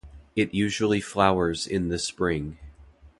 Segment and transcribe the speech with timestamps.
[0.35, 2.57] It usually flowers in the spring.